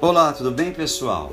Olá, 0.00 0.32
tudo 0.32 0.52
bem, 0.52 0.70
pessoal? 0.70 1.32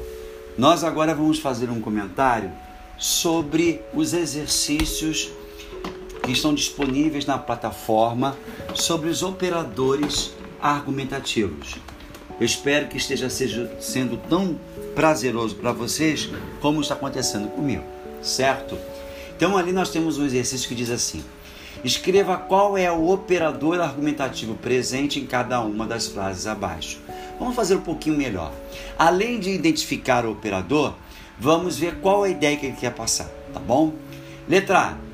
Nós 0.58 0.84
agora 0.84 1.14
vamos 1.14 1.38
fazer 1.38 1.70
um 1.70 1.80
comentário 1.80 2.52
sobre 2.98 3.80
os 3.94 4.12
exercícios 4.12 5.30
que 6.24 6.32
estão 6.32 6.52
disponíveis 6.52 7.28
na 7.28 7.38
plataforma 7.38 8.36
sobre 8.74 9.08
os 9.08 9.22
operadores 9.22 10.34
argumentativos. 10.60 11.76
Eu 12.40 12.46
espero 12.48 12.88
que 12.88 12.98
esteja 12.98 13.30
seja, 13.30 13.72
sendo 13.80 14.18
tão 14.18 14.60
prazeroso 14.96 15.54
para 15.58 15.72
vocês 15.72 16.28
como 16.60 16.82
está 16.82 16.96
acontecendo 16.96 17.50
comigo, 17.50 17.84
certo? 18.20 18.80
Então 19.38 19.56
ali 19.56 19.72
nós 19.72 19.92
temos 19.92 20.18
um 20.18 20.26
exercício 20.26 20.68
que 20.68 20.74
diz 20.74 20.90
assim: 20.90 21.24
escreva 21.84 22.38
qual 22.38 22.78
é 22.78 22.92
o 22.92 23.10
operador 23.10 23.80
argumentativo 23.80 24.56
presente 24.56 25.20
em 25.20 25.26
cada 25.26 25.62
uma 25.62 25.86
das 25.86 26.08
frases 26.08 26.48
abaixo. 26.48 27.00
Vamos 27.40 27.56
fazer 27.56 27.76
um 27.76 27.82
pouquinho 27.82 28.18
melhor. 28.18 28.52
Além 28.98 29.40
de 29.40 29.50
identificar 29.50 30.26
o 30.26 30.32
operador, 30.32 30.94
vamos 31.40 31.78
ver 31.78 31.96
qual 31.96 32.24
a 32.24 32.30
ideia 32.30 32.58
que 32.58 32.66
ele 32.68 32.76
quer 32.76 32.94
passar, 32.94 33.30
tá 33.54 33.60
bom? 33.60 33.94
Letra 34.48 34.80
A. 34.80 35.06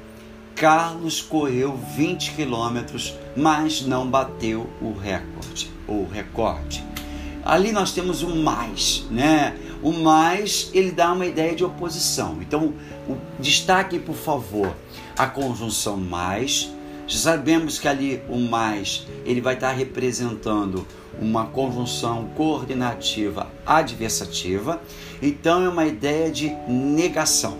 Carlos 0.55 1.21
correu 1.21 1.75
20 1.95 2.33
quilômetros, 2.33 3.15
mas 3.35 3.81
não 3.81 4.07
bateu 4.07 4.69
o 4.79 4.93
recorde, 4.93 5.71
o 5.87 6.05
recorde. 6.05 6.83
Ali 7.43 7.71
nós 7.71 7.91
temos 7.91 8.21
o 8.21 8.35
mais, 8.35 9.03
né? 9.09 9.55
O 9.81 9.91
mais, 9.91 10.69
ele 10.73 10.91
dá 10.91 11.11
uma 11.11 11.25
ideia 11.25 11.55
de 11.55 11.63
oposição. 11.63 12.37
Então, 12.41 12.73
o, 13.07 13.17
destaque, 13.39 13.97
por 13.97 14.15
favor, 14.15 14.75
a 15.17 15.27
conjunção 15.27 15.97
mais. 15.97 16.71
Já 17.07 17.17
sabemos 17.17 17.79
que 17.79 17.87
ali 17.87 18.21
o 18.29 18.37
mais, 18.37 19.07
ele 19.25 19.41
vai 19.41 19.55
estar 19.55 19.71
representando 19.71 20.85
uma 21.19 21.45
conjunção 21.45 22.29
coordenativa 22.35 23.51
adversativa. 23.65 24.81
Então, 25.21 25.65
é 25.65 25.69
uma 25.69 25.85
ideia 25.85 26.31
de 26.31 26.49
negação 26.67 27.57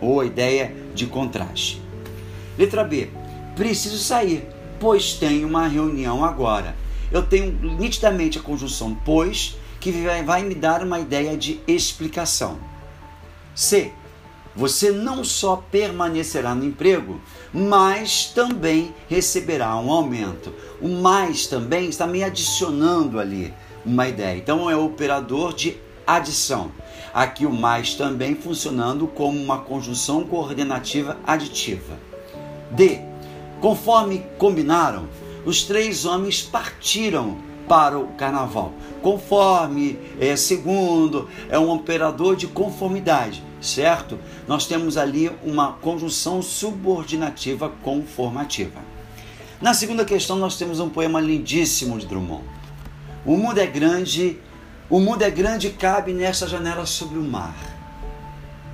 ou 0.00 0.24
ideia 0.24 0.74
de 0.94 1.06
contraste. 1.06 1.80
Letra 2.58 2.84
B. 2.84 3.08
Preciso 3.54 3.98
sair, 3.98 4.46
pois 4.78 5.14
tenho 5.14 5.48
uma 5.48 5.66
reunião 5.66 6.22
agora. 6.22 6.76
Eu 7.10 7.22
tenho 7.22 7.52
nitidamente 7.78 8.38
a 8.38 8.42
conjunção 8.42 8.94
pois 9.04 9.56
que 9.86 9.92
vai 10.24 10.42
me 10.42 10.56
dar 10.56 10.82
uma 10.82 10.98
ideia 10.98 11.36
de 11.36 11.60
explicação. 11.64 12.58
C. 13.54 13.92
Você 14.56 14.90
não 14.90 15.22
só 15.22 15.62
permanecerá 15.70 16.56
no 16.56 16.64
emprego, 16.64 17.20
mas 17.54 18.24
também 18.34 18.92
receberá 19.08 19.76
um 19.76 19.92
aumento. 19.92 20.52
O 20.80 20.88
mais 20.88 21.46
também 21.46 21.88
está 21.88 22.04
me 22.04 22.24
adicionando 22.24 23.20
ali 23.20 23.54
uma 23.84 24.08
ideia. 24.08 24.36
Então 24.36 24.68
é 24.68 24.76
operador 24.76 25.54
de 25.54 25.76
adição. 26.04 26.72
Aqui 27.14 27.46
o 27.46 27.52
mais 27.52 27.94
também 27.94 28.34
funcionando 28.34 29.06
como 29.06 29.40
uma 29.40 29.58
conjunção 29.58 30.24
coordenativa 30.24 31.16
aditiva. 31.24 31.96
D. 32.72 32.98
Conforme 33.60 34.26
combinaram, 34.36 35.08
os 35.44 35.62
três 35.62 36.04
homens 36.04 36.42
partiram 36.42 37.38
para 37.68 37.98
o 37.98 38.08
carnaval. 38.08 38.72
Conforme, 39.02 39.98
é, 40.20 40.34
segundo, 40.36 41.28
é 41.48 41.58
um 41.58 41.70
operador 41.70 42.36
de 42.36 42.46
conformidade, 42.46 43.42
certo? 43.60 44.18
Nós 44.46 44.66
temos 44.66 44.96
ali 44.96 45.30
uma 45.44 45.72
conjunção 45.72 46.42
subordinativa 46.42 47.68
conformativa. 47.82 48.80
Na 49.60 49.72
segunda 49.74 50.04
questão, 50.04 50.36
nós 50.36 50.56
temos 50.56 50.80
um 50.80 50.88
poema 50.88 51.20
lindíssimo 51.20 51.98
de 51.98 52.06
Drummond. 52.06 52.44
O 53.24 53.36
mundo 53.36 53.58
é 53.58 53.66
grande, 53.66 54.38
o 54.88 55.00
mundo 55.00 55.22
é 55.22 55.30
grande 55.30 55.68
e 55.68 55.70
cabe 55.70 56.12
nesta 56.12 56.46
janela 56.46 56.86
sobre 56.86 57.18
o 57.18 57.22
mar. 57.22 57.56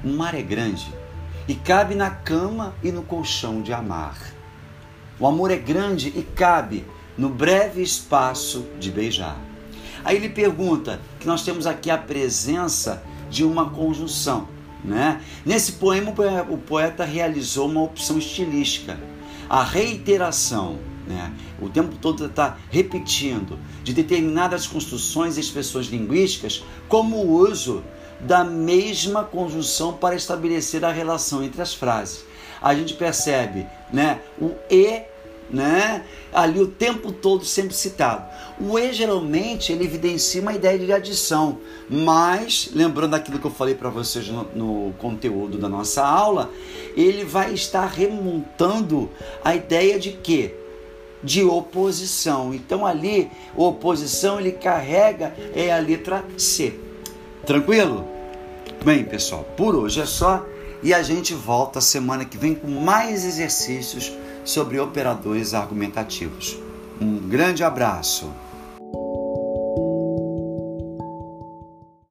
O 0.04 0.08
mar 0.08 0.34
é 0.34 0.42
grande 0.42 0.92
e 1.46 1.54
cabe 1.54 1.94
na 1.94 2.10
cama 2.10 2.74
e 2.82 2.90
no 2.90 3.02
colchão 3.02 3.62
de 3.62 3.72
amar. 3.72 4.16
O 5.18 5.26
amor 5.26 5.50
é 5.50 5.56
grande 5.56 6.08
e 6.08 6.22
cabe 6.22 6.84
no 7.16 7.28
breve 7.28 7.82
espaço 7.82 8.64
de 8.78 8.90
beijar. 8.90 9.38
Aí 10.04 10.16
ele 10.16 10.28
pergunta 10.28 11.00
que 11.20 11.26
nós 11.26 11.42
temos 11.42 11.66
aqui 11.66 11.90
a 11.90 11.98
presença 11.98 13.02
de 13.30 13.44
uma 13.44 13.70
conjunção. 13.70 14.48
Né? 14.84 15.20
Nesse 15.44 15.72
poema, 15.72 16.12
o 16.50 16.58
poeta 16.58 17.04
realizou 17.04 17.68
uma 17.68 17.82
opção 17.82 18.18
estilística. 18.18 18.98
A 19.48 19.62
reiteração, 19.62 20.78
né? 21.06 21.32
o 21.60 21.68
tempo 21.68 21.96
todo 21.96 22.26
está 22.26 22.56
repetindo, 22.70 23.58
de 23.84 23.92
determinadas 23.92 24.66
construções 24.66 25.36
e 25.36 25.40
expressões 25.40 25.86
linguísticas, 25.86 26.64
como 26.88 27.16
o 27.16 27.30
uso 27.32 27.84
da 28.20 28.44
mesma 28.44 29.24
conjunção 29.24 29.92
para 29.92 30.14
estabelecer 30.14 30.84
a 30.84 30.92
relação 30.92 31.42
entre 31.42 31.60
as 31.60 31.74
frases. 31.74 32.24
A 32.60 32.74
gente 32.74 32.94
percebe 32.94 33.66
né, 33.92 34.20
o 34.40 34.52
e 34.70 35.02
né? 35.52 36.04
Ali 36.32 36.60
o 36.60 36.66
tempo 36.66 37.12
todo 37.12 37.44
sempre 37.44 37.74
citado. 37.74 38.24
O 38.58 38.78
E 38.78 38.92
geralmente 38.92 39.72
ele 39.72 39.84
evidencia 39.84 40.40
uma 40.40 40.54
ideia 40.54 40.78
de 40.78 40.92
adição, 40.92 41.58
mas 41.90 42.70
lembrando 42.72 43.14
aquilo 43.14 43.38
que 43.38 43.44
eu 43.44 43.50
falei 43.50 43.74
para 43.74 43.90
vocês 43.90 44.28
no, 44.28 44.44
no, 44.54 44.92
conteúdo 44.94 45.58
da 45.58 45.68
nossa 45.68 46.04
aula, 46.04 46.50
ele 46.96 47.24
vai 47.24 47.52
estar 47.52 47.86
remontando 47.86 49.10
a 49.44 49.54
ideia 49.54 49.98
de 49.98 50.12
quê? 50.12 50.54
De 51.22 51.44
oposição. 51.44 52.54
Então 52.54 52.86
ali, 52.86 53.30
oposição 53.54 54.40
ele 54.40 54.52
carrega 54.52 55.34
é 55.54 55.72
a 55.72 55.78
letra 55.78 56.24
C. 56.38 56.74
Tranquilo? 57.44 58.06
Bem, 58.84 59.04
pessoal, 59.04 59.44
por 59.56 59.76
hoje 59.76 60.00
é 60.00 60.06
só 60.06 60.44
e 60.82 60.92
a 60.92 61.02
gente 61.02 61.34
volta 61.34 61.80
semana 61.80 62.24
que 62.24 62.36
vem 62.36 62.54
com 62.54 62.68
mais 62.68 63.24
exercícios 63.24 64.12
sobre 64.44 64.78
operadores 64.80 65.54
argumentativos. 65.54 66.58
Um 67.00 67.18
grande 67.18 67.64
abraço. 67.64 68.30